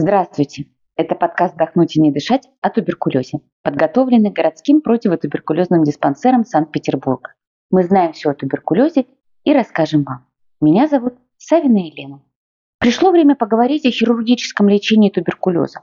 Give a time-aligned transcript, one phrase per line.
[0.00, 0.66] Здравствуйте!
[0.94, 7.34] Это подкаст «Вдохнуть и не дышать» о туберкулезе, подготовленный городским противотуберкулезным диспансером Санкт-Петербурга.
[7.72, 9.06] Мы знаем все о туберкулезе
[9.42, 10.24] и расскажем вам.
[10.60, 12.22] Меня зовут Савина Елена.
[12.78, 15.80] Пришло время поговорить о хирургическом лечении туберкулеза.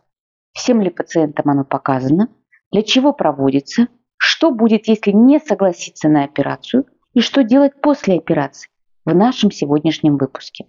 [0.53, 2.29] Всем ли пациентам оно показано,
[2.71, 8.69] для чего проводится, что будет, если не согласиться на операцию и что делать после операции
[9.03, 10.67] в нашем сегодняшнем выпуске.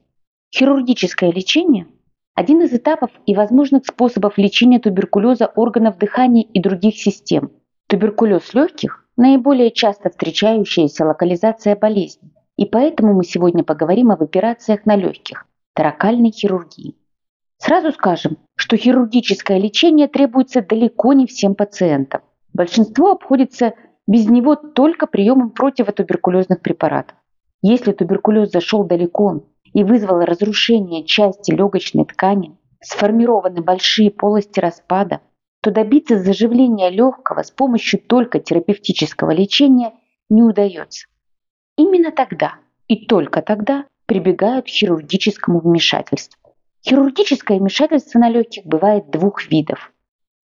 [0.53, 1.87] Хирургическое лечение–
[2.37, 7.51] один из этапов и возможных способов лечения туберкулеза органов дыхания и других систем.
[7.89, 14.97] Туберкулез легких– наиболее часто встречающаяся локализация болезни, и поэтому мы сегодня поговорим об операциях на
[14.97, 16.97] легких– таракальной хирургии.
[17.57, 22.21] Сразу скажем, что хирургическое лечение требуется далеко не всем пациентам.
[22.53, 23.73] Большинство обходится
[24.07, 27.17] без него только приемом противотуберкулезных препаратов.
[27.63, 29.41] Если туберкулез зашел далеко
[29.77, 35.21] и вызвало разрушение части легочной ткани, сформированы большие полости распада,
[35.61, 39.93] то добиться заживления легкого с помощью только терапевтического лечения
[40.31, 41.09] не удается.
[41.77, 42.55] Именно тогда
[42.89, 46.41] и только тогда прибегают к хирургическому вмешательству.
[46.83, 49.93] Хирургическое вмешательство на легких бывает двух видов.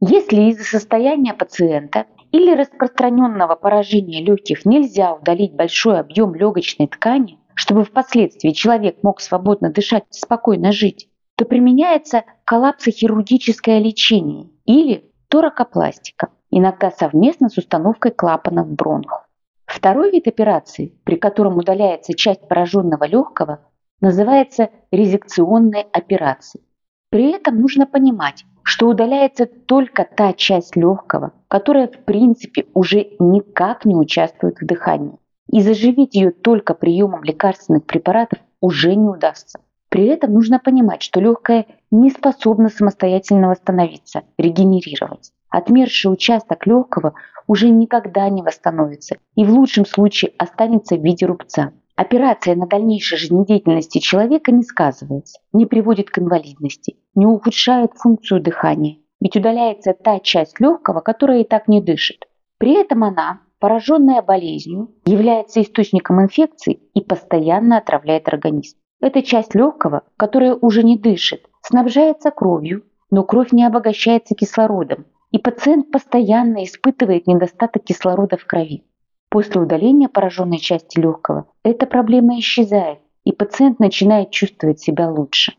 [0.01, 7.83] Если из-за состояния пациента или распространенного поражения легких нельзя удалить большой объем легочной ткани, чтобы
[7.83, 16.89] впоследствии человек мог свободно дышать и спокойно жить, то применяется коллапсохирургическое лечение или торакопластика, иногда
[16.89, 19.27] совместно с установкой клапана в бронх.
[19.65, 23.59] Второй вид операции, при котором удаляется часть пораженного легкого,
[23.99, 26.63] называется резекционной операцией.
[27.09, 33.83] При этом нужно понимать, что удаляется только та часть легкого, которая в принципе уже никак
[33.83, 35.19] не участвует в дыхании
[35.51, 39.59] и заживить ее только приемом лекарственных препаратов уже не удастся.
[39.89, 45.31] При этом нужно понимать, что легкое не способно самостоятельно восстановиться, регенерировать.
[45.49, 47.15] Отмерший участок легкого
[47.47, 51.71] уже никогда не восстановится и в лучшем случае останется в виде рубца.
[51.95, 58.99] Операция на дальнейшей жизнедеятельности человека не сказывается, не приводит к инвалидности, не ухудшает функцию дыхания,
[59.19, 62.25] ведь удаляется та часть легкого, которая и так не дышит.
[62.59, 68.77] При этом она пораженная болезнью, является источником инфекции и постоянно отравляет организм.
[69.01, 75.37] Эта часть легкого, которая уже не дышит, снабжается кровью, но кровь не обогащается кислородом, и
[75.37, 78.83] пациент постоянно испытывает недостаток кислорода в крови.
[79.29, 85.53] После удаления пораженной части легкого эта проблема исчезает, и пациент начинает чувствовать себя лучше.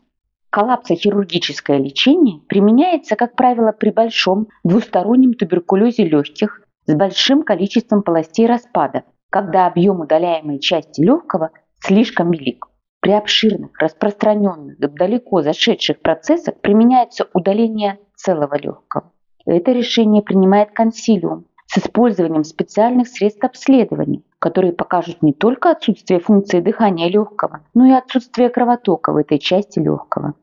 [0.49, 9.03] Коллапсохирургическое лечение применяется, как правило, при большом двустороннем туберкулезе легких с большим количеством полостей распада,
[9.29, 12.67] когда объем удаляемой части легкого слишком велик.
[13.01, 19.11] При обширных, распространенных далеко зашедших процессах применяется удаление целого легкого.
[19.45, 26.59] Это решение принимает консилиум с использованием специальных средств обследования, которые покажут не только отсутствие функции
[26.59, 30.35] дыхания легкого, но и отсутствие кровотока в этой части легкого.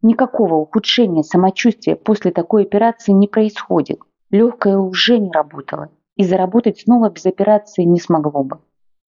[0.00, 3.98] Никакого ухудшения самочувствия после такой операции не происходит,
[4.30, 8.58] Легкое уже не работало, и заработать снова без операции не смогло бы.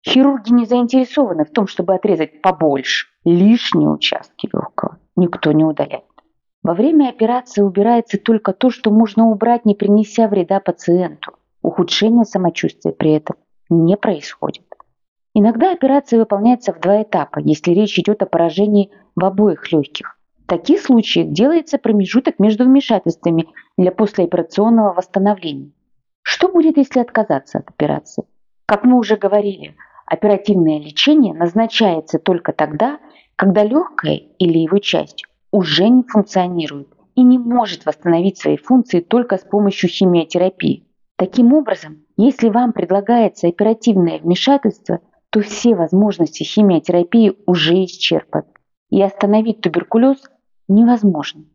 [0.08, 3.08] Хирурги не заинтересованы в том, чтобы отрезать побольше.
[3.26, 6.06] Лишние участки легкого никто не удаляет.
[6.64, 11.34] Во время операции убирается только то, что можно убрать, не принеся вреда пациенту.
[11.62, 13.38] Ухудшение самочувствия при этом
[13.70, 14.66] не происходит.
[15.34, 20.17] Иногда операция выполняется в два этапа, если речь идет о поражении в обоих легких.
[20.48, 25.74] В таких случаях делается промежуток между вмешательствами для послеоперационного восстановления.
[26.22, 28.24] Что будет, если отказаться от операции?
[28.66, 29.76] Как мы уже говорили,
[30.06, 33.00] оперативное лечение назначается только тогда,
[33.36, 39.36] когда легкая или его часть уже не функционирует и не может восстановить свои функции только
[39.36, 40.88] с помощью химиотерапии.
[41.18, 48.46] Таким образом, если вам предлагается оперативное вмешательство, то все возможности химиотерапии уже исчерпаны.
[48.90, 50.18] И остановить туберкулез
[50.68, 51.46] невозможно.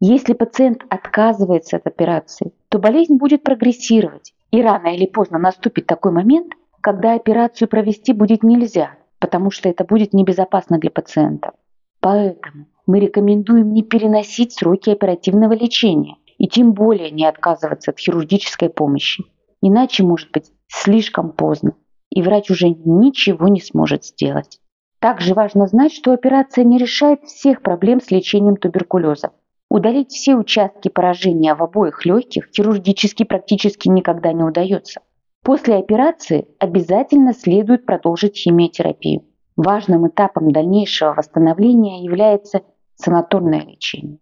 [0.00, 6.12] Если пациент отказывается от операции, то болезнь будет прогрессировать, и рано или поздно наступит такой
[6.12, 11.52] момент, когда операцию провести будет нельзя, потому что это будет небезопасно для пациента.
[12.00, 18.68] Поэтому мы рекомендуем не переносить сроки оперативного лечения и тем более не отказываться от хирургической
[18.68, 19.24] помощи.
[19.62, 21.74] Иначе может быть слишком поздно,
[22.10, 24.60] и врач уже ничего не сможет сделать.
[24.98, 29.30] Также важно знать, что операция не решает всех проблем с лечением туберкулеза.
[29.68, 35.00] Удалить все участки поражения в обоих легких хирургически практически никогда не удается.
[35.42, 39.24] После операции обязательно следует продолжить химиотерапию.
[39.56, 42.62] Важным этапом дальнейшего восстановления является
[42.96, 44.18] санаторное лечение.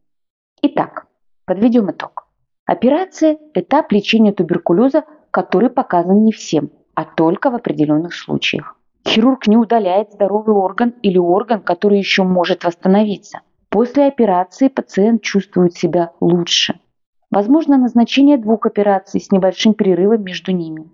[0.63, 1.07] Итак,
[1.47, 2.27] Подведем итог.
[2.65, 8.74] Операция– этап лечения туберкулеза, который показан не всем, а только в определенных случаях.
[9.07, 13.41] Хирург не удаляет здоровый орган или орган, который еще может восстановиться.
[13.69, 16.81] После операции пациент чувствует себя лучше.
[17.31, 20.89] Возможно назначение двух операций с небольшим перерывом между ними.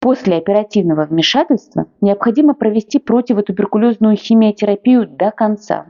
[0.00, 5.86] После оперативного вмешательства необходимо провести противотуберкулезную химиотерапию до конца.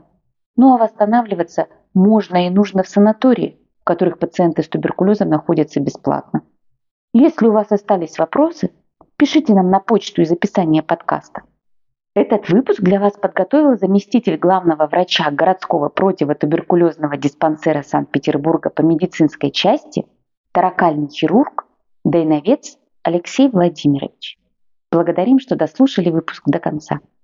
[0.55, 6.41] Ну а восстанавливаться можно и нужно в санатории, в которых пациенты с туберкулезом находятся бесплатно.
[7.13, 8.71] Если у вас остались вопросы,
[9.17, 11.43] пишите нам на почту из описания подкаста.
[12.15, 20.05] Этот выпуск для вас подготовил заместитель главного врача городского противотуберкулезного диспансера Санкт-Петербурга по медицинской части,
[20.51, 21.65] таракальный хирург,
[22.03, 24.37] дайновец Алексей Владимирович.
[24.91, 26.99] Благодарим, что дослушали выпуск до конца.